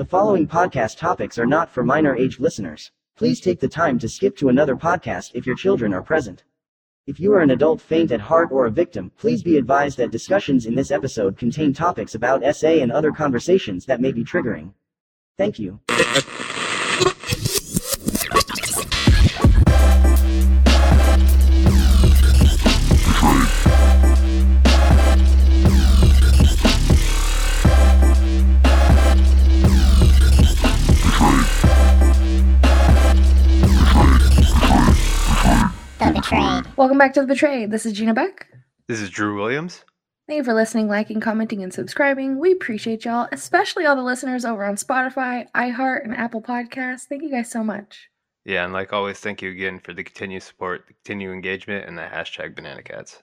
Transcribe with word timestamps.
The 0.00 0.06
following 0.06 0.46
podcast 0.46 0.96
topics 0.96 1.38
are 1.38 1.44
not 1.44 1.68
for 1.68 1.84
minor 1.84 2.16
age 2.16 2.40
listeners. 2.40 2.90
Please 3.18 3.38
take 3.38 3.60
the 3.60 3.68
time 3.68 3.98
to 3.98 4.08
skip 4.08 4.34
to 4.38 4.48
another 4.48 4.74
podcast 4.74 5.32
if 5.34 5.44
your 5.44 5.54
children 5.54 5.92
are 5.92 6.00
present. 6.00 6.42
If 7.06 7.20
you 7.20 7.34
are 7.34 7.40
an 7.40 7.50
adult 7.50 7.82
faint 7.82 8.10
at 8.10 8.22
heart 8.22 8.48
or 8.50 8.64
a 8.64 8.70
victim, 8.70 9.12
please 9.18 9.42
be 9.42 9.58
advised 9.58 9.98
that 9.98 10.10
discussions 10.10 10.64
in 10.64 10.74
this 10.74 10.90
episode 10.90 11.36
contain 11.36 11.74
topics 11.74 12.14
about 12.14 12.42
SA 12.56 12.80
and 12.80 12.90
other 12.90 13.12
conversations 13.12 13.84
that 13.84 14.00
may 14.00 14.10
be 14.10 14.24
triggering. 14.24 14.72
Thank 15.36 15.58
you. 15.58 15.80
Welcome 36.80 36.96
back 36.96 37.12
to 37.12 37.20
The 37.20 37.26
Betrayed. 37.26 37.70
This 37.70 37.84
is 37.84 37.92
Gina 37.92 38.14
Beck. 38.14 38.46
This 38.88 39.02
is 39.02 39.10
Drew 39.10 39.36
Williams. 39.36 39.84
Thank 40.26 40.38
you 40.38 40.44
for 40.44 40.54
listening, 40.54 40.88
liking, 40.88 41.20
commenting, 41.20 41.62
and 41.62 41.74
subscribing. 41.74 42.38
We 42.38 42.52
appreciate 42.52 43.04
y'all, 43.04 43.28
especially 43.32 43.84
all 43.84 43.96
the 43.96 44.02
listeners 44.02 44.46
over 44.46 44.64
on 44.64 44.76
Spotify, 44.76 45.46
iHeart, 45.54 46.04
and 46.04 46.16
Apple 46.16 46.40
Podcasts. 46.40 47.02
Thank 47.02 47.22
you 47.22 47.30
guys 47.30 47.50
so 47.50 47.62
much. 47.62 48.08
Yeah, 48.46 48.64
and 48.64 48.72
like 48.72 48.94
always, 48.94 49.20
thank 49.20 49.42
you 49.42 49.50
again 49.50 49.78
for 49.78 49.92
the 49.92 50.02
continued 50.02 50.42
support, 50.42 50.86
the 50.86 50.94
continued 50.94 51.34
engagement, 51.34 51.86
and 51.86 51.98
the 51.98 52.02
hashtag 52.04 52.56
Banana 52.56 52.82
Cats. 52.82 53.22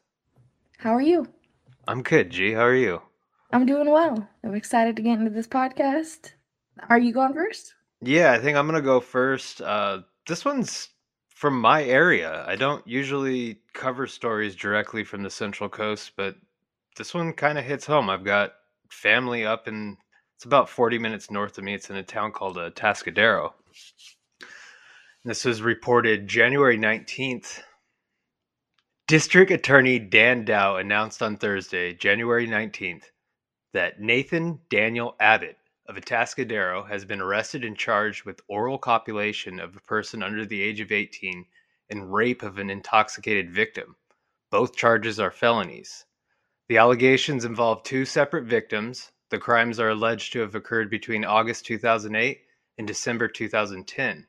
How 0.77 0.93
are 0.93 1.01
you? 1.01 1.25
I'm 1.87 2.03
good, 2.03 2.29
G. 2.29 2.51
How 2.51 2.61
are 2.61 2.75
you? 2.75 3.01
I'm 3.51 3.65
doing 3.65 3.89
well. 3.89 4.29
I'm 4.43 4.53
excited 4.53 4.95
to 4.97 5.01
get 5.01 5.17
into 5.17 5.31
this 5.31 5.47
podcast. 5.47 6.33
Are 6.91 6.99
you 6.99 7.11
going 7.11 7.33
first? 7.33 7.73
Yeah, 8.03 8.33
I 8.33 8.37
think 8.37 8.55
I'm 8.55 8.67
gonna 8.67 8.83
go 8.83 8.99
first. 8.99 9.61
Uh, 9.61 10.01
this 10.27 10.45
one's 10.45 10.89
from 11.37 11.61
my 11.61 11.83
area. 11.83 12.43
I 12.47 12.55
don't 12.55 12.85
usually 12.87 13.59
cover 13.71 14.07
stories 14.07 14.55
directly 14.55 15.03
from 15.03 15.21
the 15.21 15.29
Central 15.29 15.69
Coast, 15.69 16.13
but 16.17 16.35
this 16.97 17.13
one 17.13 17.31
kind 17.31 17.59
of 17.59 17.63
hits 17.63 17.85
home. 17.85 18.09
I've 18.09 18.23
got 18.23 18.53
family 18.89 19.45
up 19.45 19.67
in. 19.67 19.97
It's 20.35 20.45
about 20.45 20.67
40 20.67 20.97
minutes 20.97 21.29
north 21.29 21.59
of 21.59 21.63
me. 21.63 21.75
It's 21.75 21.91
in 21.91 21.95
a 21.97 22.03
town 22.03 22.31
called 22.31 22.57
uh, 22.57 22.71
Tascadero. 22.71 23.53
This 25.25 25.45
was 25.45 25.61
reported 25.61 26.27
January 26.27 26.77
19th. 26.77 27.59
District 29.07 29.51
Attorney 29.51 29.99
Dan 29.99 30.43
Dow 30.43 30.77
announced 30.77 31.21
on 31.21 31.37
Thursday, 31.37 31.93
January 31.93 32.47
19th, 32.47 33.03
that 33.73 33.99
Nathan 33.99 34.59
Daniel 34.71 35.15
Abbott 35.19 35.57
of 35.87 35.95
Atascadero 35.95 36.87
has 36.87 37.05
been 37.05 37.21
arrested 37.21 37.63
and 37.63 37.77
charged 37.77 38.25
with 38.25 38.41
oral 38.47 38.77
copulation 38.77 39.59
of 39.59 39.75
a 39.75 39.81
person 39.81 40.21
under 40.21 40.45
the 40.45 40.61
age 40.61 40.81
of 40.81 40.91
18 40.91 41.45
and 41.89 42.13
rape 42.13 42.43
of 42.43 42.57
an 42.57 42.69
intoxicated 42.69 43.53
victim. 43.53 43.95
Both 44.51 44.75
charges 44.75 45.19
are 45.19 45.31
felonies. 45.31 46.05
The 46.67 46.77
allegations 46.77 47.45
involve 47.45 47.83
two 47.83 48.03
separate 48.03 48.45
victims. 48.45 49.11
The 49.29 49.39
crimes 49.39 49.79
are 49.79 49.89
alleged 49.89 50.33
to 50.33 50.39
have 50.39 50.55
occurred 50.55 50.89
between 50.89 51.23
August 51.23 51.65
2008 51.65 52.41
and 52.77 52.87
December 52.87 53.29
2010. 53.29 54.27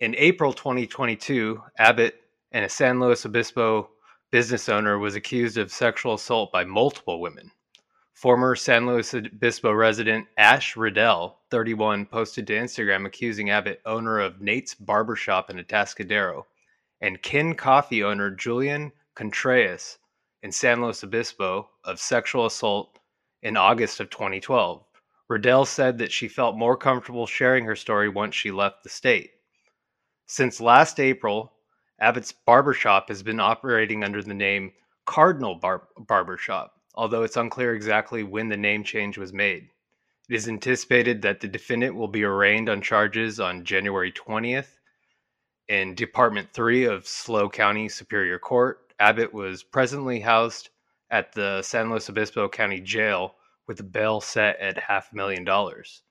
In 0.00 0.14
April 0.14 0.52
2022, 0.52 1.60
Abbott 1.78 2.22
and 2.52 2.64
a 2.64 2.68
San 2.68 3.00
Luis 3.00 3.26
Obispo 3.26 3.90
business 4.30 4.68
owner 4.68 4.98
was 4.98 5.16
accused 5.16 5.58
of 5.58 5.72
sexual 5.72 6.14
assault 6.14 6.52
by 6.52 6.64
multiple 6.64 7.20
women. 7.20 7.50
Former 8.18 8.56
San 8.56 8.84
Luis 8.84 9.14
Obispo 9.14 9.72
resident 9.72 10.26
Ash 10.36 10.76
Riddell, 10.76 11.38
31, 11.52 12.04
posted 12.06 12.48
to 12.48 12.52
Instagram 12.52 13.06
accusing 13.06 13.50
Abbott, 13.50 13.80
owner 13.86 14.18
of 14.18 14.40
Nate's 14.40 14.74
Barbershop 14.74 15.50
in 15.50 15.58
Atascadero, 15.58 16.42
and 17.00 17.22
Kin 17.22 17.54
Coffee 17.54 18.02
owner 18.02 18.32
Julian 18.32 18.90
Contreras 19.14 19.98
in 20.42 20.50
San 20.50 20.82
Luis 20.82 21.04
Obispo 21.04 21.70
of 21.84 22.00
sexual 22.00 22.46
assault 22.46 22.98
in 23.42 23.56
August 23.56 24.00
of 24.00 24.10
2012. 24.10 24.84
Riddell 25.28 25.64
said 25.64 25.98
that 25.98 26.10
she 26.10 26.26
felt 26.26 26.56
more 26.56 26.76
comfortable 26.76 27.24
sharing 27.24 27.66
her 27.66 27.76
story 27.76 28.08
once 28.08 28.34
she 28.34 28.50
left 28.50 28.82
the 28.82 28.88
state. 28.88 29.30
Since 30.26 30.60
last 30.60 30.98
April, 30.98 31.52
Abbott's 32.00 32.32
Barbershop 32.32 33.10
has 33.10 33.22
been 33.22 33.38
operating 33.38 34.02
under 34.02 34.24
the 34.24 34.34
name 34.34 34.72
Cardinal 35.06 35.54
Bar- 35.54 35.86
Barbershop 35.96 36.74
although 36.98 37.22
it's 37.22 37.36
unclear 37.36 37.76
exactly 37.76 38.24
when 38.24 38.48
the 38.48 38.56
name 38.56 38.82
change 38.82 39.16
was 39.16 39.32
made. 39.32 39.70
It 40.28 40.34
is 40.34 40.48
anticipated 40.48 41.22
that 41.22 41.38
the 41.38 41.46
defendant 41.46 41.94
will 41.94 42.08
be 42.08 42.24
arraigned 42.24 42.68
on 42.68 42.82
charges 42.82 43.38
on 43.38 43.64
January 43.64 44.10
20th 44.10 44.80
in 45.68 45.94
Department 45.94 46.52
3 46.52 46.86
of 46.86 47.06
SLO 47.06 47.48
County 47.48 47.88
Superior 47.88 48.40
Court. 48.40 48.92
Abbott 48.98 49.32
was 49.32 49.62
presently 49.62 50.18
housed 50.18 50.70
at 51.08 51.32
the 51.32 51.62
San 51.62 51.88
Luis 51.88 52.10
Obispo 52.10 52.48
County 52.48 52.80
Jail 52.80 53.36
with 53.68 53.78
a 53.78 53.84
bail 53.84 54.20
set 54.20 54.58
at 54.58 54.76
half 54.76 55.12
a 55.12 55.16
million 55.16 55.44
dollars. 55.44 56.02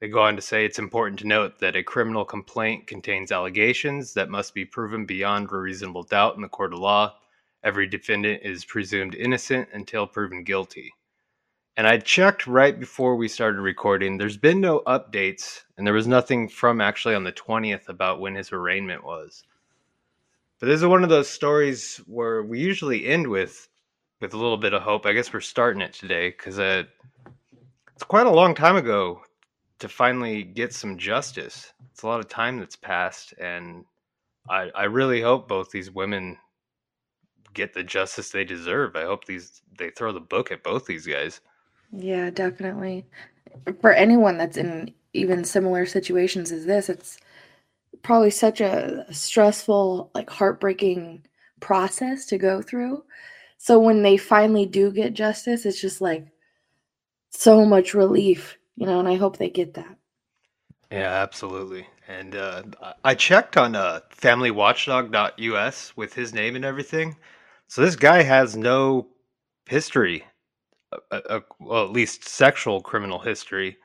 They 0.00 0.08
go 0.08 0.22
on 0.22 0.34
to 0.36 0.42
say 0.42 0.64
it's 0.64 0.78
important 0.78 1.18
to 1.20 1.26
note 1.26 1.58
that 1.58 1.76
a 1.76 1.82
criminal 1.82 2.24
complaint 2.24 2.86
contains 2.86 3.30
allegations 3.30 4.14
that 4.14 4.30
must 4.30 4.54
be 4.54 4.64
proven 4.64 5.04
beyond 5.04 5.52
a 5.52 5.56
reasonable 5.58 6.04
doubt 6.04 6.36
in 6.36 6.40
the 6.42 6.48
court 6.48 6.72
of 6.72 6.78
law 6.78 7.16
every 7.64 7.86
defendant 7.86 8.42
is 8.42 8.64
presumed 8.64 9.14
innocent 9.14 9.68
until 9.72 10.06
proven 10.06 10.44
guilty. 10.44 10.92
And 11.76 11.86
I 11.86 11.98
checked 11.98 12.46
right 12.46 12.78
before 12.78 13.16
we 13.16 13.28
started 13.28 13.60
recording. 13.60 14.18
There's 14.18 14.36
been 14.36 14.60
no 14.60 14.80
updates, 14.86 15.62
and 15.76 15.86
there 15.86 15.94
was 15.94 16.06
nothing 16.06 16.48
from 16.48 16.80
actually 16.82 17.14
on 17.14 17.24
the 17.24 17.32
20th 17.32 17.88
about 17.88 18.20
when 18.20 18.34
his 18.34 18.52
arraignment 18.52 19.04
was. 19.04 19.42
But 20.60 20.66
this 20.66 20.80
is 20.80 20.86
one 20.86 21.02
of 21.02 21.08
those 21.08 21.28
stories 21.28 21.96
where 22.06 22.42
we 22.42 22.60
usually 22.60 23.06
end 23.06 23.26
with 23.26 23.68
with 24.20 24.34
a 24.34 24.36
little 24.36 24.58
bit 24.58 24.74
of 24.74 24.82
hope. 24.82 25.06
I 25.06 25.12
guess 25.12 25.32
we're 25.32 25.40
starting 25.40 25.82
it 25.82 25.92
today 25.92 26.30
because 26.30 26.58
uh, 26.58 26.84
it's 27.94 28.04
quite 28.04 28.26
a 28.26 28.30
long 28.30 28.54
time 28.54 28.76
ago 28.76 29.22
to 29.80 29.88
finally 29.88 30.44
get 30.44 30.72
some 30.72 30.98
justice. 30.98 31.72
It's 31.90 32.02
a 32.02 32.06
lot 32.06 32.20
of 32.20 32.28
time 32.28 32.58
that's 32.58 32.76
passed, 32.76 33.34
and 33.40 33.84
I, 34.48 34.70
I 34.74 34.84
really 34.84 35.20
hope 35.20 35.48
both 35.48 35.70
these 35.70 35.90
women 35.90 36.38
get 37.54 37.74
the 37.74 37.84
justice 37.84 38.30
they 38.30 38.44
deserve. 38.44 38.96
I 38.96 39.04
hope 39.04 39.24
these 39.24 39.62
they 39.78 39.90
throw 39.90 40.12
the 40.12 40.20
book 40.20 40.52
at 40.52 40.62
both 40.64 40.86
these 40.86 41.06
guys. 41.06 41.40
Yeah, 41.92 42.30
definitely. 42.30 43.06
For 43.80 43.92
anyone 43.92 44.38
that's 44.38 44.56
in 44.56 44.94
even 45.12 45.44
similar 45.44 45.86
situations 45.86 46.52
as 46.52 46.66
this, 46.66 46.88
it's 46.88 47.18
probably 48.02 48.30
such 48.30 48.60
a 48.60 49.06
stressful, 49.10 50.10
like 50.14 50.30
heartbreaking 50.30 51.26
process 51.60 52.26
to 52.26 52.38
go 52.38 52.62
through. 52.62 53.04
So 53.58 53.78
when 53.78 54.02
they 54.02 54.16
finally 54.16 54.66
do 54.66 54.90
get 54.90 55.14
justice, 55.14 55.66
it's 55.66 55.80
just 55.80 56.00
like 56.00 56.26
so 57.30 57.64
much 57.64 57.94
relief, 57.94 58.58
you 58.76 58.86
know, 58.86 58.98
and 58.98 59.08
I 59.08 59.16
hope 59.16 59.36
they 59.36 59.50
get 59.50 59.74
that. 59.74 59.96
Yeah, 60.90 61.22
absolutely. 61.22 61.86
And 62.08 62.34
uh, 62.36 62.64
I 63.04 63.14
checked 63.14 63.56
on 63.56 63.74
uh, 63.76 64.00
FamilyWatchdog.us 64.16 65.96
with 65.96 66.14
his 66.14 66.34
name 66.34 66.56
and 66.56 66.64
everything. 66.64 67.16
So 67.68 67.82
this 67.82 67.96
guy 67.96 68.22
has 68.22 68.56
no 68.56 69.08
history, 69.66 70.24
uh, 70.92 71.20
uh, 71.28 71.40
well, 71.60 71.84
at 71.84 71.90
least 71.90 72.28
sexual 72.28 72.80
criminal 72.80 73.18
history. 73.18 73.76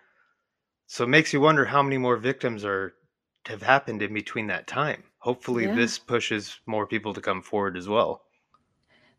So 0.88 1.04
it 1.04 1.10
makes 1.10 1.34
you 1.34 1.42
wonder 1.42 1.66
how 1.66 1.82
many 1.82 1.98
more 1.98 2.18
victims 2.18 2.66
are 2.66 2.94
have 3.46 3.62
happened 3.62 4.02
in 4.02 4.14
between 4.14 4.48
that 4.48 4.68
time. 4.68 5.04
Hopefully, 5.20 5.66
Yeah. 5.66 5.76
this 5.76 5.98
pushes 6.00 6.60
more 6.66 6.86
people 6.88 7.14
to 7.14 7.22
come 7.22 7.42
forward 7.42 7.78
as 7.78 7.88
well. 7.88 8.24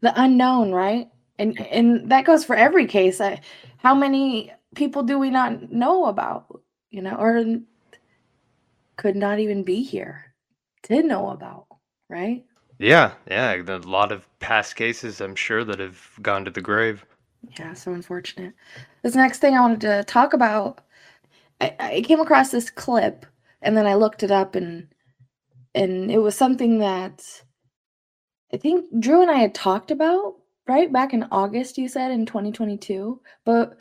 The 0.01 0.13
unknown, 0.21 0.73
right? 0.73 1.11
And 1.39 1.59
and 1.61 2.11
that 2.11 2.25
goes 2.25 2.45
for 2.45 2.57
every 2.57 2.87
case. 2.87 3.21
I, 3.21 3.41
how 3.79 3.95
many 3.95 4.53
people 4.75 5.03
do 5.03 5.19
we 5.19 5.31
not 5.31 5.71
know 5.73 6.07
about, 6.07 6.61
you 6.91 7.01
know, 7.03 7.15
or 7.15 7.45
could 8.97 9.17
not 9.17 9.39
even 9.39 9.63
be 9.63 9.83
here 9.83 10.35
to 10.85 11.03
know 11.03 11.31
about, 11.31 11.67
right? 12.09 12.45
Yeah, 12.79 13.13
yeah, 13.29 13.55
a 13.55 13.79
lot 13.79 14.13
of 14.13 14.27
past 14.39 14.77
cases 14.77 15.21
I'm 15.21 15.35
sure 15.35 15.65
that 15.65 15.81
have 15.81 16.11
gone 16.23 16.45
to 16.45 16.51
the 16.51 16.61
grave. 16.61 17.05
Yeah, 17.59 17.75
so 17.75 17.93
unfortunate. 17.93 18.55
This 19.03 19.15
next 19.15 19.41
thing 19.41 19.55
I 19.55 19.61
wanted 19.61 19.81
to 19.83 20.05
talk 20.05 20.33
about, 20.33 20.81
I, 21.61 21.75
I 21.79 22.01
came 22.03 22.21
across 22.21 22.51
this 22.51 22.71
clip 22.71 23.27
and 23.63 23.77
then 23.77 23.87
I 23.87 23.95
looked 23.95 24.23
it 24.23 24.31
up 24.31 24.55
and 24.55 24.89
and 25.75 26.11
it 26.11 26.19
was 26.19 26.37
something 26.37 26.79
that 26.79 27.43
I 28.53 28.57
think 28.57 28.87
Drew 29.01 29.23
and 29.23 29.31
I 29.31 29.37
had 29.37 29.55
talked 29.55 29.91
about, 29.91 30.37
right? 30.67 30.93
Back 30.93 31.13
in 31.13 31.27
August, 31.31 31.79
you 31.79 31.89
said 31.89 32.11
in 32.11 32.27
2022. 32.27 33.21
But 33.45 33.77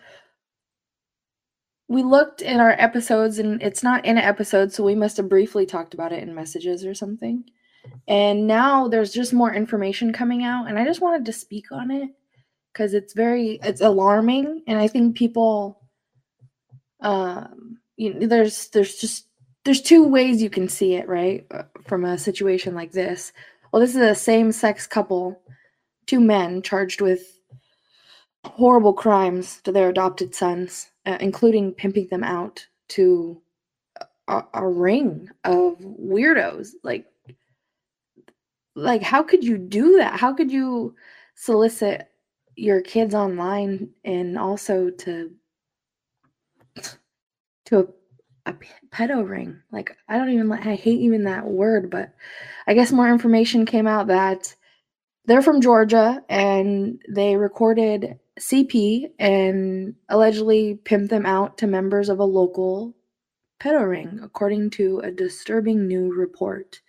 we 1.88 2.04
looked 2.04 2.42
in 2.42 2.60
our 2.60 2.72
episodes 2.72 3.40
and 3.40 3.62
it's 3.62 3.84
not 3.84 4.06
in 4.06 4.18
an 4.18 4.24
episode, 4.24 4.74
so 4.74 4.84
we 4.84 4.96
must 4.96 5.18
have 5.18 5.30
briefly 5.30 5.66
talked 5.66 5.94
about 5.94 6.12
it 6.12 6.22
in 6.22 6.36
messages 6.36 6.86
or 6.86 6.94
something. 6.94 7.46
And 8.08 8.48
now 8.48 8.88
there's 8.88 9.12
just 9.12 9.34
more 9.34 9.54
information 9.54 10.14
coming 10.14 10.44
out, 10.44 10.68
and 10.68 10.80
I 10.80 10.86
just 10.86 11.02
wanted 11.02 11.26
to 11.26 11.34
speak 11.34 11.72
on 11.72 11.92
it 11.92 12.10
because 12.72 12.94
it's 12.94 13.14
very 13.14 13.60
it's 13.64 13.82
alarming, 13.82 14.64
and 14.68 14.80
I 14.80 14.88
think 14.88 15.16
people 15.18 15.82
um 17.02 17.80
you, 17.98 18.28
there's 18.28 18.70
there's 18.70 18.96
just 18.96 19.28
there's 19.66 19.82
two 19.82 20.08
ways 20.08 20.42
you 20.42 20.50
can 20.50 20.70
see 20.70 20.94
it, 20.96 21.08
right? 21.10 21.46
uh, 21.52 21.64
From 21.86 22.06
a 22.06 22.18
situation 22.18 22.74
like 22.74 22.94
this. 22.94 23.34
Well, 23.72 23.82
this 23.82 23.96
is 23.96 24.02
a 24.02 24.16
same-sex 24.16 24.88
couple, 24.88 25.42
two 26.06 26.22
men 26.22 26.62
charged 26.62 27.02
with 27.02 27.42
horrible 28.46 28.94
crimes 28.94 29.60
to 29.64 29.74
their 29.74 29.90
adopted 29.90 30.34
sons, 30.34 30.88
uh, 31.06 31.18
including 31.20 31.74
pimping 31.74 32.08
them 32.08 32.24
out 32.24 32.66
to 32.90 33.42
a, 34.30 34.42
a 34.54 34.66
ring 34.66 35.30
of 35.44 35.78
weirdos. 35.80 36.70
Like, 36.82 37.08
like 38.78 39.02
how 39.02 39.24
could 39.24 39.44
you 39.44 39.58
do 39.58 39.98
that? 39.98 40.20
How 40.20 40.34
could 40.34 40.52
you 40.52 40.96
solicit 41.36 42.10
your 42.56 42.82
kids 42.82 43.16
online 43.16 43.90
and 44.06 44.38
also 44.38 44.92
to 44.92 45.32
to 47.66 47.94
a 48.46 48.54
pedo 48.92 49.28
ring? 49.28 49.62
Like, 49.72 49.98
I 50.08 50.18
don't 50.18 50.30
even. 50.30 50.50
li- 50.50 50.60
I 50.62 50.76
hate 50.76 51.00
even 51.02 51.24
that 51.24 51.46
word, 51.48 51.90
but 51.90 52.14
I 52.68 52.76
guess 52.76 52.92
more 52.92 53.10
information 53.10 53.66
came 53.66 53.88
out 53.88 54.08
that 54.08 54.56
they're 55.26 55.42
from 55.42 55.62
Georgia 55.62 56.24
and 56.30 57.02
they 57.10 57.36
recorded 57.38 58.20
CP 58.40 59.12
and 59.20 59.96
allegedly 60.10 60.80
pimped 60.86 61.10
them 61.10 61.26
out 61.26 61.58
to 61.60 61.68
members 61.68 62.10
of 62.10 62.20
a 62.20 62.24
local 62.26 62.96
pedo 63.60 63.90
ring, 63.90 64.20
according 64.24 64.70
to 64.72 65.00
a 65.00 65.12
disturbing 65.12 65.88
new 65.88 66.14
report. 66.14 66.82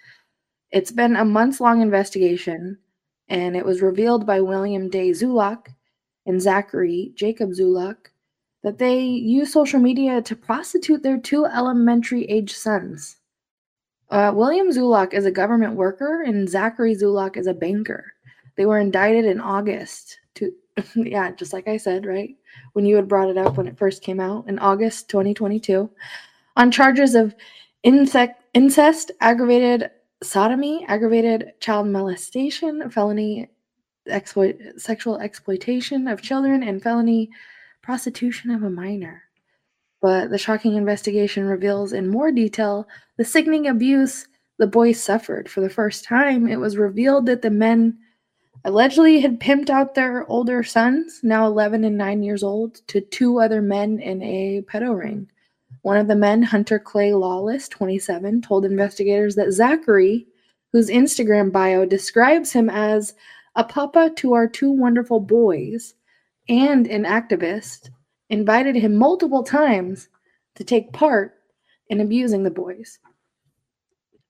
It's 0.70 0.92
been 0.92 1.16
a 1.16 1.24
months 1.24 1.60
long 1.60 1.80
investigation, 1.80 2.78
and 3.28 3.56
it 3.56 3.64
was 3.64 3.82
revealed 3.82 4.26
by 4.26 4.40
William 4.40 4.90
Day 4.90 5.10
Zulock 5.10 5.68
and 6.26 6.40
Zachary 6.40 7.12
Jacob 7.14 7.50
Zulock 7.50 7.96
that 8.62 8.78
they 8.78 9.00
use 9.00 9.52
social 9.52 9.80
media 9.80 10.20
to 10.22 10.36
prostitute 10.36 11.02
their 11.02 11.18
two 11.18 11.46
elementary 11.46 12.24
age 12.24 12.54
sons. 12.54 13.16
Uh, 14.10 14.32
William 14.34 14.68
Zulock 14.68 15.14
is 15.14 15.26
a 15.26 15.30
government 15.30 15.74
worker, 15.74 16.22
and 16.22 16.48
Zachary 16.48 16.94
Zulock 16.94 17.36
is 17.36 17.46
a 17.46 17.54
banker. 17.54 18.12
They 18.56 18.66
were 18.66 18.78
indicted 18.78 19.24
in 19.24 19.40
August. 19.40 20.18
To 20.34 20.52
yeah, 20.96 21.30
just 21.32 21.52
like 21.52 21.68
I 21.68 21.76
said, 21.76 22.04
right 22.04 22.36
when 22.72 22.84
you 22.84 22.96
had 22.96 23.08
brought 23.08 23.30
it 23.30 23.38
up 23.38 23.56
when 23.56 23.66
it 23.66 23.78
first 23.78 24.02
came 24.02 24.20
out 24.20 24.48
in 24.48 24.58
August 24.58 25.08
2022, 25.08 25.88
on 26.56 26.70
charges 26.70 27.14
of 27.14 27.34
insect, 27.82 28.42
incest, 28.54 29.10
aggravated 29.20 29.90
sodomy, 30.22 30.84
aggravated 30.88 31.52
child 31.60 31.86
molestation, 31.88 32.90
felony 32.90 33.48
exploit, 34.08 34.58
sexual 34.76 35.18
exploitation 35.18 36.08
of 36.08 36.22
children, 36.22 36.62
and 36.62 36.82
felony 36.82 37.30
prostitution 37.82 38.50
of 38.50 38.62
a 38.62 38.70
minor. 38.70 39.22
But 40.00 40.30
the 40.30 40.38
shocking 40.38 40.74
investigation 40.74 41.44
reveals 41.44 41.92
in 41.92 42.08
more 42.08 42.30
detail 42.30 42.88
the 43.16 43.24
sickening 43.24 43.66
abuse 43.66 44.26
the 44.58 44.66
boys 44.66 45.00
suffered. 45.00 45.48
For 45.48 45.60
the 45.60 45.70
first 45.70 46.04
time, 46.04 46.48
it 46.48 46.56
was 46.56 46.76
revealed 46.76 47.26
that 47.26 47.42
the 47.42 47.50
men 47.50 47.98
allegedly 48.64 49.20
had 49.20 49.40
pimped 49.40 49.70
out 49.70 49.94
their 49.94 50.28
older 50.28 50.62
sons, 50.62 51.20
now 51.22 51.46
11 51.46 51.84
and 51.84 51.96
9 51.96 52.22
years 52.22 52.42
old, 52.42 52.86
to 52.88 53.00
two 53.00 53.40
other 53.40 53.62
men 53.62 54.00
in 54.00 54.22
a 54.22 54.62
pedo 54.62 54.98
ring. 54.98 55.30
One 55.88 55.96
of 55.96 56.06
the 56.06 56.16
men, 56.16 56.42
Hunter 56.42 56.78
Clay 56.78 57.14
Lawless, 57.14 57.66
27, 57.66 58.42
told 58.42 58.66
investigators 58.66 59.36
that 59.36 59.52
Zachary, 59.52 60.26
whose 60.70 60.90
Instagram 60.90 61.50
bio 61.50 61.86
describes 61.86 62.52
him 62.52 62.68
as 62.68 63.14
a 63.56 63.64
papa 63.64 64.10
to 64.16 64.34
our 64.34 64.46
two 64.46 64.70
wonderful 64.70 65.18
boys 65.18 65.94
and 66.46 66.86
an 66.88 67.04
activist, 67.04 67.88
invited 68.28 68.76
him 68.76 68.96
multiple 68.96 69.42
times 69.42 70.10
to 70.56 70.62
take 70.62 70.92
part 70.92 71.36
in 71.88 72.02
abusing 72.02 72.42
the 72.42 72.50
boys. 72.50 72.98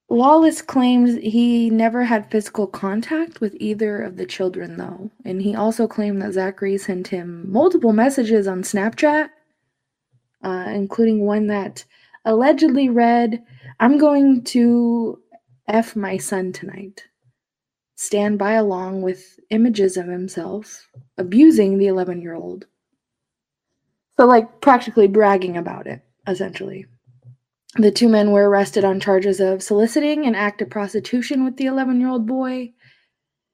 Lawless 0.08 0.62
claims 0.62 1.16
he 1.16 1.70
never 1.70 2.04
had 2.04 2.31
physical 2.31 2.69
contact 2.69 3.40
with 3.40 3.56
either 3.58 4.00
of 4.00 4.16
the 4.16 4.26
children, 4.26 4.76
though, 4.76 5.11
and 5.25 5.43
he 5.43 5.56
also 5.56 5.88
claimed 5.88 6.22
that 6.22 6.34
Zachary 6.34 6.78
sent 6.78 7.08
him 7.08 7.50
multiple 7.50 7.93
messages 7.93 8.46
on 8.46 8.62
Snapchat, 8.62 9.31
uh, 10.43 10.67
including 10.69 11.25
one 11.25 11.46
that 11.49 11.85
allegedly 12.25 12.88
read, 12.88 13.43
I'm 13.81 13.99
going 13.99 14.44
to 14.44 15.20
F 15.67 15.96
my 15.96 16.17
son 16.17 16.52
tonight. 16.52 17.05
Stand 17.96 18.38
by 18.38 18.52
along 18.52 19.02
with 19.02 19.40
images 19.50 19.96
of 19.96 20.06
himself 20.06 20.88
abusing 21.17 21.79
the 21.79 21.87
11 21.88 22.23
year 22.23 22.35
old. 22.35 22.67
So, 24.19 24.26
like, 24.26 24.61
practically 24.61 25.06
bragging 25.06 25.56
about 25.56 25.87
it, 25.87 26.02
essentially. 26.26 26.87
The 27.76 27.93
two 27.93 28.08
men 28.08 28.32
were 28.32 28.49
arrested 28.49 28.85
on 28.85 28.99
charges 28.99 29.40
of 29.40 29.62
soliciting 29.62 30.26
an 30.26 30.35
act 30.35 30.62
of 30.62 30.70
prostitution 30.70 31.44
with 31.44 31.56
the 31.56 31.67
11 31.67 32.00
year 32.00 32.08
old 32.08 32.26
boy. 32.26 32.73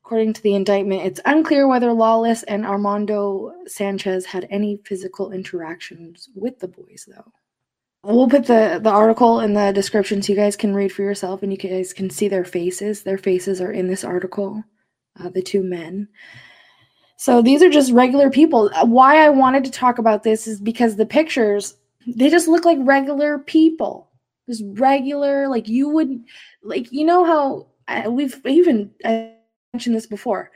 According 0.05 0.35
to 0.35 0.43
the 0.43 0.55
indictment, 0.55 1.01
it's 1.01 1.21
unclear 1.25 1.67
whether 1.67 1.91
Lawless 1.91 2.43
and 2.43 2.67
Armando 2.67 3.55
Sanchez 3.67 4.27
had 4.27 4.47
any 4.51 4.79
physical 4.85 5.33
interactions 5.33 6.29
with 6.35 6.59
the 6.59 6.69
boys, 6.69 7.09
though. 7.09 7.33
We'll 8.03 8.29
put 8.29 8.45
the, 8.45 8.81
the 8.83 8.91
article 8.91 9.41
in 9.41 9.55
the 9.55 9.73
description 9.73 10.21
so 10.21 10.35
you 10.35 10.39
guys 10.39 10.57
can 10.57 10.75
read 10.75 10.93
for 10.93 11.01
yourself 11.01 11.43
and 11.43 11.51
you 11.51 11.57
guys 11.57 11.95
can 11.95 12.11
see 12.11 12.29
their 12.29 12.45
faces. 12.45 13.03
Their 13.03 13.17
faces 13.17 13.63
are 13.63 13.73
in 13.73 13.89
this 13.89 14.05
article, 14.05 14.63
uh, 15.19 15.31
the 15.31 15.41
two 15.41 15.63
men. 15.63 16.09
So 17.17 17.41
these 17.41 17.63
are 17.63 17.71
just 17.71 17.91
regular 17.91 18.29
people. 18.29 18.71
Uh, 18.75 18.85
Why 18.85 19.25
I 19.25 19.31
wanted 19.31 19.65
to 19.65 19.71
talk 19.71 19.99
about 19.99 20.23
this 20.23 20.47
is 20.47 20.61
because 20.61 20.97
the 20.97 21.07
pictures, 21.07 21.77
they 22.07 22.29
just 22.29 22.47
look 22.47 22.67
like 22.67 22.79
regular 22.83 23.39
people. 23.39 24.11
Just 24.47 24.65
regular, 24.75 25.49
like 25.49 25.67
you 25.67 25.89
would, 25.89 26.25
like, 26.63 26.93
you 26.93 27.07
know 27.07 27.25
how 27.25 27.69
uh, 27.89 28.11
we've 28.11 28.39
even 28.45 28.91
I 29.03 29.31
mentioned 29.75 29.97
this 29.97 30.07
before. 30.07 30.53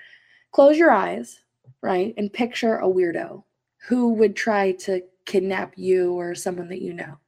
Close 0.52 0.78
your 0.78 0.92
eyes, 0.92 1.40
right, 1.82 2.14
and 2.16 2.32
picture 2.32 2.76
a 2.76 2.86
weirdo 2.86 3.42
who 3.88 4.12
would 4.14 4.36
try 4.36 4.72
to 4.72 5.02
kidnap 5.26 5.74
you 5.76 6.12
or 6.12 6.36
someone 6.36 6.68
that 6.68 6.80
you 6.80 6.94
know. 6.94 7.18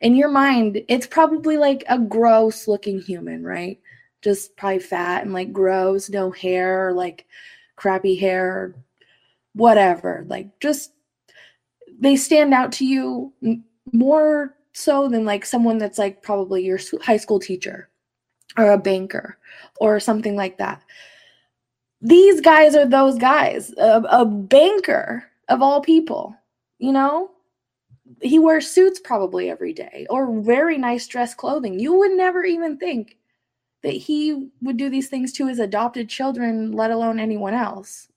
In 0.00 0.16
your 0.16 0.28
mind, 0.28 0.82
it's 0.88 1.06
probably 1.06 1.56
like 1.56 1.84
a 1.88 1.98
gross 1.98 2.66
looking 2.66 3.00
human, 3.00 3.44
right? 3.44 3.80
Just 4.22 4.56
probably 4.56 4.80
fat 4.80 5.22
and 5.22 5.32
like 5.32 5.52
gross, 5.52 6.10
no 6.10 6.32
hair, 6.32 6.92
like 6.92 7.26
crappy 7.76 8.16
hair, 8.16 8.74
whatever. 9.54 10.26
Like 10.28 10.58
just 10.58 10.92
they 12.00 12.16
stand 12.16 12.52
out 12.52 12.72
to 12.72 12.84
you 12.84 13.32
more 13.92 14.56
so 14.72 15.08
than 15.08 15.24
like 15.24 15.46
someone 15.46 15.78
that's 15.78 15.96
like 15.98 16.22
probably 16.22 16.64
your 16.64 16.80
high 17.02 17.16
school 17.16 17.38
teacher 17.38 17.88
or 18.58 18.72
a 18.72 18.78
banker 18.78 19.38
or 19.80 20.00
something 20.00 20.34
like 20.34 20.58
that. 20.58 20.82
These 22.02 22.40
guys 22.42 22.76
are 22.76 22.86
those 22.86 23.18
guys. 23.18 23.72
A, 23.78 24.02
a 24.10 24.24
banker 24.26 25.24
of 25.48 25.62
all 25.62 25.80
people, 25.82 26.36
you 26.78 26.92
know? 26.92 27.30
He 28.22 28.38
wears 28.38 28.70
suits 28.70 29.00
probably 29.00 29.50
every 29.50 29.72
day 29.74 30.06
or 30.10 30.40
very 30.42 30.78
nice 30.78 31.06
dress 31.08 31.34
clothing. 31.34 31.80
You 31.80 31.94
would 31.98 32.12
never 32.12 32.44
even 32.44 32.78
think 32.78 33.18
that 33.82 33.92
he 33.94 34.50
would 34.62 34.76
do 34.76 34.90
these 34.90 35.08
things 35.08 35.32
to 35.34 35.46
his 35.48 35.58
adopted 35.60 36.08
children, 36.08 36.72
let 36.72 36.90
alone 36.90 37.20
anyone 37.20 37.54
else. 37.54 38.08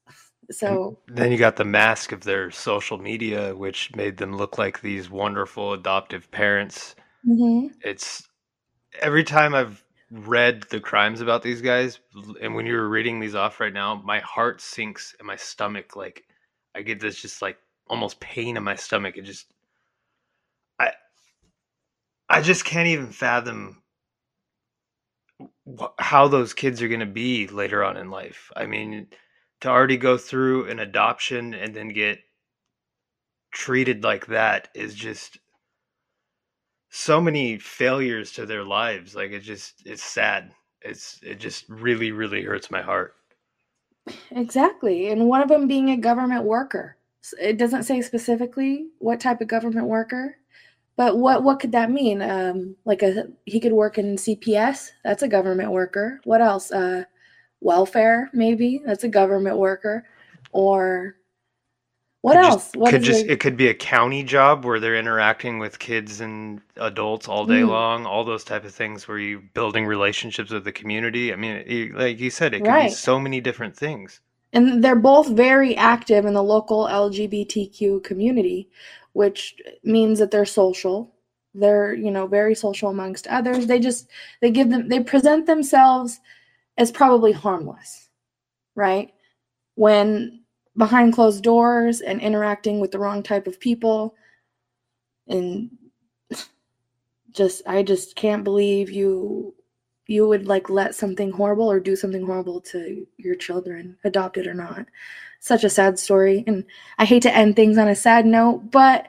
So, 0.51 1.00
Then 1.07 1.31
you 1.31 1.38
got 1.38 1.57
the 1.57 1.65
mask 1.65 2.12
of 2.12 2.21
their 2.24 2.51
social 2.51 2.98
media, 2.98 3.55
which 3.55 3.95
made 3.95 4.17
them 4.17 4.36
look 4.38 4.57
like 4.57 4.81
these 4.81 5.09
wonderful 5.09 5.74
adoptive 5.74 6.31
parents. 6.31 6.95
mhm. 7.27 7.71
It's 7.81 8.27
every 9.01 9.24
time 9.24 9.55
I've 9.55 9.83
read 10.12 10.63
the 10.70 10.80
crimes 10.80 11.22
about 11.22 11.44
these 11.44 11.62
guys, 11.62 12.00
and 12.42 12.56
when 12.56 12.66
you 12.66 12.75
were 12.75 12.89
reading 12.89 13.20
these 13.20 13.36
off 13.36 13.60
right 13.60 13.74
now, 13.74 13.96
my 13.96 14.20
heart 14.20 14.62
sinks 14.62 15.16
and 15.20 15.28
my 15.28 15.36
stomach. 15.36 15.96
Like 15.96 16.25
I 16.75 16.82
get 16.82 17.00
this 17.00 17.22
just 17.22 17.42
like 17.42 17.58
almost 17.88 18.20
pain 18.20 18.58
in 18.58 18.63
my 18.63 18.75
stomach. 18.75 19.18
It 19.18 19.24
just, 19.24 19.54
I, 20.80 20.92
I 22.30 22.42
just 22.42 22.66
can't 22.66 22.88
even 22.88 23.12
fathom 23.12 23.84
how 26.00 26.28
those 26.28 26.54
kids 26.54 26.82
are 26.82 26.88
going 26.88 27.00
to 27.00 27.06
be 27.06 27.48
later 27.48 27.84
on 27.84 27.98
in 27.98 28.10
life. 28.10 28.51
I 28.56 28.66
mean, 28.66 29.08
to 29.62 29.70
already 29.70 29.98
go 29.98 30.18
through 30.18 30.70
an 30.70 30.80
adoption 30.80 31.54
and 31.54 31.75
then 31.75 31.89
get 31.89 32.20
treated 33.51 34.04
like 34.04 34.28
that 34.28 34.70
is 34.74 34.94
just 34.94 35.38
so 36.89 37.22
many 37.22 37.58
failures 37.58 38.31
to 38.34 38.46
their 38.46 38.63
lives. 38.63 39.15
Like 39.15 39.31
it 39.31 39.41
just 39.41 39.84
it's 39.86 40.03
sad. 40.03 40.51
It's 40.81 41.19
it 41.24 41.39
just 41.39 41.69
really 41.69 42.12
really 42.12 42.43
hurts 42.43 42.72
my 42.72 42.81
heart. 42.81 43.15
Exactly. 44.31 45.12
And 45.12 45.27
one 45.27 45.41
of 45.41 45.50
them 45.50 45.67
being 45.67 45.89
a 45.89 45.98
government 45.98 46.46
worker. 46.46 46.98
It 47.39 47.58
doesn't 47.58 47.84
say 47.84 48.01
specifically 48.01 48.88
what 49.00 49.19
type 49.19 49.41
of 49.41 49.48
government 49.48 49.88
worker, 49.88 50.38
but 50.96 51.17
what 51.17 51.43
what 51.43 51.60
could 51.60 51.74
that 51.74 51.91
mean? 51.91 52.22
Um, 52.22 52.75
like 52.86 53.03
a 53.03 53.27
he 53.46 53.60
could 53.60 53.74
work 53.74 53.98
in 53.98 54.15
CPS. 54.15 54.91
That's 55.03 55.24
a 55.24 55.27
government 55.27 55.72
worker. 55.72 56.22
What 56.24 56.41
else? 56.41 56.72
Uh, 56.72 57.03
welfare 57.62 58.29
maybe. 58.34 58.81
That's 58.86 59.03
a 59.03 59.10
government 59.10 59.58
worker. 59.58 60.05
Or 60.51 61.15
What 62.21 62.38
Could 62.38 62.43
else? 62.43 62.71
just 62.73 62.75
What 62.75 62.85
could 62.85 63.03
just 63.03 63.25
the 63.25 63.29
it 63.29 63.39
could 63.39 63.57
be 63.57 63.67
a 63.69 63.75
county 63.75 64.23
job 64.23 64.65
where 64.65 64.79
they're 64.79 64.95
interacting 64.97 65.59
with 65.59 65.79
kids 65.79 66.21
and 66.21 66.61
adults 66.77 67.27
all 67.27 67.45
day 67.45 67.63
Mm, 67.63 67.65
long, 67.65 68.05
all 68.05 68.23
those 68.25 68.43
type 68.43 68.65
of 68.65 68.73
things 68.75 69.07
where 69.07 69.19
you're 69.19 69.41
building 69.41 69.85
relationships 69.85 70.51
with 70.51 70.63
the 70.65 70.71
community. 70.73 71.33
I 71.33 71.38
mean, 71.38 71.63
it, 71.67 71.95
like 71.95 72.19
you 72.19 72.31
said, 72.31 72.53
it 72.55 72.63
could 72.65 72.77
be 72.77 72.88
so 72.89 73.19
many 73.19 73.41
different 73.41 73.77
things. 73.77 74.21
And 74.53 74.83
they're 74.83 74.95
both 74.95 75.29
very 75.29 75.75
active 75.77 76.25
in 76.25 76.33
the 76.33 76.43
local 76.43 76.85
LGBTQ 76.88 78.03
community, 78.03 78.69
which 79.13 79.55
means 79.83 80.19
that 80.19 80.31
they're 80.31 80.45
social. 80.45 81.13
They're, 81.53 81.93
you 81.93 82.11
know, 82.11 82.25
very 82.27 82.55
social 82.55 82.89
amongst 82.89 83.27
others. 83.27 83.67
They 83.67 83.79
just 83.79 84.09
they 84.41 84.51
give 84.51 84.69
them 84.69 84.89
they 84.89 85.01
present 85.01 85.45
themselves 85.45 86.19
as 86.77 86.91
probably 86.91 87.33
harmless, 87.33 88.09
right? 88.75 89.13
When 89.75 90.38
behind 90.79 91.13
closed 91.13 91.43
doors 91.43 92.01
and 92.01 92.21
interacting 92.21 92.79
with 92.79 92.91
the 92.91 92.98
wrong 92.98 93.21
type 93.21 93.45
of 93.45 93.59
people 93.59 94.15
and 95.27 95.69
just 97.31 97.62
I 97.67 97.83
just 97.83 98.15
can't 98.15 98.43
believe 98.43 98.89
you 98.89 99.53
you 100.07 100.27
would 100.27 100.48
like 100.48 100.71
let 100.71 100.95
something 100.95 101.31
horrible 101.31 101.69
or 101.69 101.79
do 101.79 101.95
something 101.95 102.25
horrible 102.25 102.62
to 102.62 103.05
your 103.17 103.36
children, 103.36 103.95
adopted 104.03 104.48
or 104.48 104.55
not. 104.55 104.88
Such 105.39 105.63
a 105.63 105.69
sad 105.69 106.00
story. 106.00 106.43
And 106.48 106.65
I 106.98 107.05
hate 107.05 107.21
to 107.24 107.36
end 107.36 107.55
things 107.55 107.77
on 107.77 107.88
a 107.88 107.95
sad 107.95 108.25
note, 108.25 108.71
but 108.71 109.07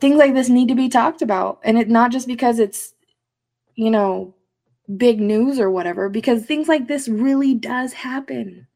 things 0.00 0.16
like 0.16 0.34
this 0.34 0.48
need 0.48 0.66
to 0.68 0.74
be 0.74 0.88
talked 0.88 1.22
about. 1.22 1.60
And 1.62 1.78
it 1.78 1.88
not 1.88 2.10
just 2.10 2.26
because 2.26 2.58
it's, 2.58 2.92
you 3.76 3.88
know, 3.88 4.34
big 4.96 5.20
news 5.20 5.60
or 5.60 5.70
whatever, 5.70 6.08
because 6.08 6.44
things 6.44 6.66
like 6.66 6.88
this 6.88 7.06
really 7.06 7.54
does 7.54 7.92
happen 7.92 8.66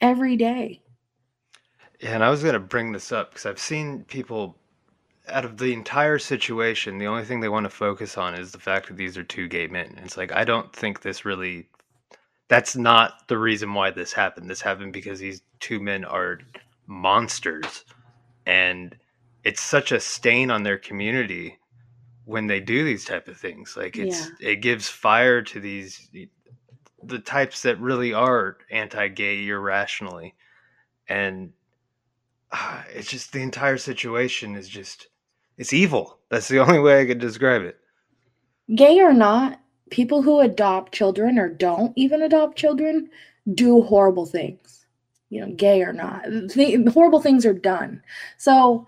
every 0.00 0.36
day. 0.36 0.82
Yeah, 2.00 2.14
and 2.14 2.24
I 2.24 2.30
was 2.30 2.42
going 2.42 2.54
to 2.54 2.60
bring 2.60 2.92
this 2.92 3.12
up 3.12 3.30
because 3.30 3.46
I've 3.46 3.58
seen 3.58 4.04
people 4.04 4.56
out 5.28 5.44
of 5.44 5.56
the 5.56 5.72
entire 5.72 6.18
situation, 6.18 6.98
the 6.98 7.06
only 7.06 7.24
thing 7.24 7.40
they 7.40 7.48
want 7.48 7.64
to 7.64 7.70
focus 7.70 8.18
on 8.18 8.34
is 8.34 8.52
the 8.52 8.58
fact 8.58 8.88
that 8.88 8.96
these 8.96 9.16
are 9.16 9.24
two 9.24 9.48
gay 9.48 9.66
men. 9.66 9.94
And 9.96 10.04
it's 10.04 10.16
like, 10.16 10.32
I 10.32 10.44
don't 10.44 10.72
think 10.74 11.00
this 11.00 11.24
really, 11.24 11.68
that's 12.48 12.76
not 12.76 13.26
the 13.28 13.38
reason 13.38 13.72
why 13.72 13.90
this 13.90 14.12
happened. 14.12 14.50
This 14.50 14.60
happened 14.60 14.92
because 14.92 15.20
these 15.20 15.42
two 15.60 15.80
men 15.80 16.04
are 16.04 16.40
monsters. 16.86 17.84
And 18.44 18.94
it's 19.44 19.62
such 19.62 19.92
a 19.92 20.00
stain 20.00 20.50
on 20.50 20.62
their 20.62 20.78
community 20.78 21.58
when 22.26 22.46
they 22.46 22.60
do 22.60 22.84
these 22.84 23.04
type 23.04 23.28
of 23.28 23.38
things. 23.38 23.76
Like 23.76 23.96
Yeah. 23.96 24.04
it's, 24.04 24.30
it 24.40 24.56
gives 24.56 24.88
fire 24.88 25.40
to 25.42 25.60
these, 25.60 26.10
the 27.02 27.18
types 27.18 27.62
that 27.62 27.80
really 27.80 28.12
are 28.12 28.58
anti-gay 28.70 29.48
irrationally. 29.48 30.34
And 31.08 31.52
it's 32.94 33.10
just 33.10 33.32
the 33.32 33.42
entire 33.42 33.78
situation 33.78 34.56
is 34.56 34.68
just 34.68 35.08
it's 35.56 35.72
evil. 35.72 36.18
That's 36.30 36.48
the 36.48 36.58
only 36.64 36.80
way 36.80 37.00
I 37.00 37.06
could 37.06 37.20
describe 37.20 37.62
it. 37.62 37.78
Gay 38.74 39.00
or 39.00 39.12
not, 39.12 39.60
people 39.90 40.22
who 40.22 40.40
adopt 40.40 40.94
children 40.94 41.38
or 41.38 41.48
don't 41.48 41.92
even 41.96 42.22
adopt 42.22 42.56
children 42.56 43.10
do 43.52 43.82
horrible 43.82 44.26
things. 44.26 44.86
You 45.30 45.40
know, 45.40 45.52
gay 45.54 45.82
or 45.82 45.92
not. 45.92 46.24
The, 46.24 46.90
horrible 46.92 47.20
things 47.20 47.44
are 47.44 47.54
done. 47.54 48.02
So 48.38 48.86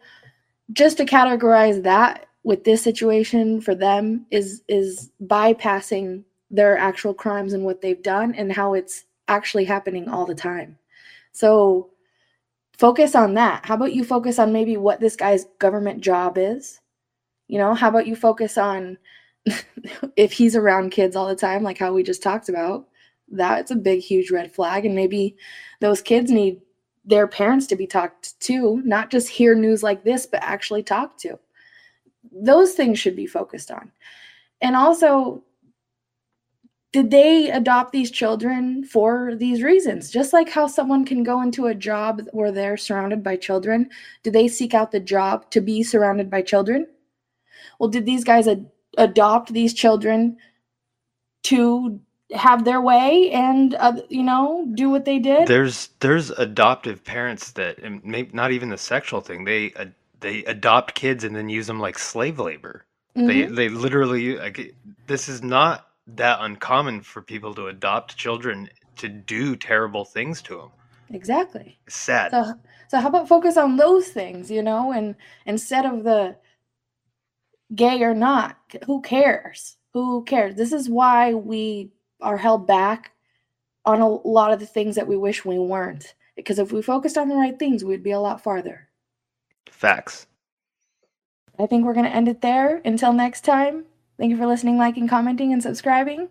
just 0.72 0.96
to 0.98 1.04
categorize 1.04 1.82
that 1.82 2.26
with 2.44 2.64
this 2.64 2.82
situation 2.82 3.60
for 3.60 3.74
them 3.74 4.26
is 4.30 4.62
is 4.68 5.10
bypassing 5.24 6.22
their 6.50 6.78
actual 6.78 7.12
crimes 7.12 7.52
and 7.52 7.64
what 7.64 7.82
they've 7.82 8.02
done 8.02 8.34
and 8.34 8.52
how 8.52 8.74
it's 8.74 9.04
actually 9.28 9.64
happening 9.64 10.08
all 10.08 10.24
the 10.24 10.34
time. 10.34 10.78
So 11.32 11.90
focus 12.78 13.14
on 13.14 13.34
that. 13.34 13.64
How 13.64 13.74
about 13.74 13.94
you 13.94 14.04
focus 14.04 14.38
on 14.38 14.52
maybe 14.52 14.76
what 14.76 15.00
this 15.00 15.16
guy's 15.16 15.46
government 15.58 16.00
job 16.00 16.38
is? 16.38 16.80
You 17.48 17.58
know, 17.58 17.74
how 17.74 17.88
about 17.88 18.06
you 18.06 18.16
focus 18.16 18.58
on 18.58 18.98
if 20.16 20.32
he's 20.32 20.56
around 20.56 20.90
kids 20.90 21.16
all 21.16 21.28
the 21.28 21.36
time, 21.36 21.62
like 21.62 21.78
how 21.78 21.92
we 21.92 22.02
just 22.02 22.22
talked 22.22 22.48
about? 22.48 22.88
That's 23.28 23.70
a 23.70 23.76
big, 23.76 24.00
huge 24.00 24.30
red 24.30 24.52
flag. 24.52 24.84
And 24.84 24.94
maybe 24.94 25.36
those 25.80 26.02
kids 26.02 26.30
need 26.30 26.60
their 27.04 27.26
parents 27.26 27.66
to 27.68 27.76
be 27.76 27.86
talked 27.86 28.38
to, 28.40 28.82
not 28.84 29.10
just 29.10 29.28
hear 29.28 29.54
news 29.54 29.82
like 29.82 30.04
this, 30.04 30.26
but 30.26 30.42
actually 30.42 30.82
talk 30.82 31.16
to. 31.18 31.38
Those 32.32 32.74
things 32.74 32.98
should 32.98 33.16
be 33.16 33.26
focused 33.26 33.70
on. 33.70 33.92
And 34.60 34.74
also, 34.74 35.42
did 36.96 37.10
they 37.10 37.50
adopt 37.50 37.92
these 37.92 38.10
children 38.10 38.82
for 38.82 39.34
these 39.36 39.62
reasons? 39.62 40.10
Just 40.10 40.32
like 40.32 40.48
how 40.48 40.66
someone 40.66 41.04
can 41.04 41.22
go 41.22 41.42
into 41.42 41.66
a 41.66 41.74
job 41.74 42.22
where 42.32 42.50
they're 42.50 42.78
surrounded 42.78 43.22
by 43.22 43.36
children, 43.36 43.90
do 44.22 44.30
they 44.30 44.48
seek 44.48 44.72
out 44.72 44.92
the 44.92 45.00
job 45.00 45.50
to 45.50 45.60
be 45.60 45.82
surrounded 45.82 46.30
by 46.30 46.40
children? 46.40 46.86
Well, 47.78 47.90
did 47.90 48.06
these 48.06 48.24
guys 48.24 48.48
ad- 48.48 48.70
adopt 48.96 49.52
these 49.52 49.74
children 49.74 50.38
to 51.42 52.00
have 52.34 52.64
their 52.64 52.80
way 52.80 53.30
and 53.30 53.74
uh, 53.74 54.00
you 54.08 54.22
know 54.22 54.66
do 54.74 54.88
what 54.88 55.04
they 55.04 55.18
did? 55.18 55.46
There's 55.48 55.90
there's 56.00 56.30
adoptive 56.30 57.04
parents 57.04 57.52
that 57.52 57.76
and 57.80 58.02
maybe 58.06 58.30
not 58.32 58.52
even 58.52 58.70
the 58.70 58.78
sexual 58.78 59.20
thing. 59.20 59.44
They 59.44 59.74
uh, 59.74 59.88
they 60.20 60.44
adopt 60.44 60.94
kids 60.94 61.24
and 61.24 61.36
then 61.36 61.50
use 61.50 61.66
them 61.66 61.78
like 61.78 61.98
slave 61.98 62.38
labor. 62.38 62.86
They 63.14 63.42
Mhm. 63.44 63.56
they 63.56 63.68
literally 63.68 64.38
like 64.38 64.74
this 65.06 65.28
is 65.28 65.42
not 65.42 65.85
that 66.06 66.38
uncommon 66.40 67.02
for 67.02 67.22
people 67.22 67.54
to 67.54 67.68
adopt 67.68 68.16
children 68.16 68.68
to 68.96 69.08
do 69.08 69.56
terrible 69.56 70.04
things 70.04 70.40
to 70.42 70.56
them. 70.56 70.70
Exactly. 71.10 71.78
It's 71.86 71.96
sad. 71.96 72.30
So 72.30 72.54
so 72.88 73.00
how 73.00 73.08
about 73.08 73.28
focus 73.28 73.56
on 73.56 73.76
those 73.76 74.08
things, 74.08 74.50
you 74.50 74.62
know, 74.62 74.92
and 74.92 75.16
instead 75.44 75.84
of 75.84 76.04
the 76.04 76.36
gay 77.74 78.02
or 78.02 78.14
not, 78.14 78.56
who 78.86 79.02
cares? 79.02 79.76
Who 79.92 80.24
cares? 80.24 80.54
This 80.54 80.72
is 80.72 80.88
why 80.88 81.34
we 81.34 81.90
are 82.20 82.36
held 82.36 82.66
back 82.66 83.12
on 83.84 84.00
a 84.00 84.08
lot 84.08 84.52
of 84.52 84.60
the 84.60 84.66
things 84.66 84.94
that 84.96 85.06
we 85.06 85.16
wish 85.16 85.44
we 85.44 85.58
weren't. 85.58 86.14
Because 86.36 86.58
if 86.58 86.70
we 86.70 86.82
focused 86.82 87.16
on 87.18 87.28
the 87.28 87.34
right 87.34 87.58
things, 87.58 87.84
we'd 87.84 88.02
be 88.02 88.10
a 88.10 88.20
lot 88.20 88.42
farther. 88.42 88.88
Facts. 89.70 90.26
I 91.58 91.66
think 91.66 91.84
we're 91.84 91.94
going 91.94 92.06
to 92.06 92.14
end 92.14 92.28
it 92.28 92.42
there. 92.42 92.82
Until 92.84 93.12
next 93.12 93.42
time, 93.42 93.86
thank 94.18 94.30
you 94.30 94.36
for 94.36 94.46
listening, 94.46 94.78
liking, 94.78 95.08
commenting, 95.08 95.52
and 95.52 95.62
subscribing. 95.62 96.28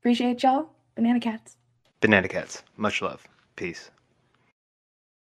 Appreciate 0.00 0.42
y'all. 0.42 0.70
Banana 0.94 1.20
Cats. 1.20 1.56
Banana 2.00 2.26
cats. 2.28 2.64
Much 2.76 3.00
love. 3.00 3.28
Peace. 3.54 3.90